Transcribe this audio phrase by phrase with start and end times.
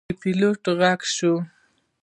[0.09, 1.33] د پیلوټ غږ شو.